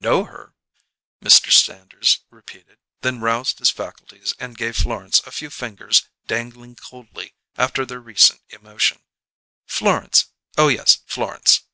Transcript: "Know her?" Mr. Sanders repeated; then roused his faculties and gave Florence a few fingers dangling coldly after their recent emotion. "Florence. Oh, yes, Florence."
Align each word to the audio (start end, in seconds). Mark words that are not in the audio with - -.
"Know 0.00 0.24
her?" 0.24 0.54
Mr. 1.22 1.52
Sanders 1.52 2.20
repeated; 2.30 2.78
then 3.02 3.20
roused 3.20 3.58
his 3.58 3.68
faculties 3.68 4.34
and 4.38 4.56
gave 4.56 4.78
Florence 4.78 5.20
a 5.26 5.30
few 5.30 5.50
fingers 5.50 6.08
dangling 6.26 6.76
coldly 6.76 7.34
after 7.58 7.84
their 7.84 8.00
recent 8.00 8.40
emotion. 8.48 9.04
"Florence. 9.66 10.32
Oh, 10.56 10.68
yes, 10.68 11.00
Florence." 11.04 11.64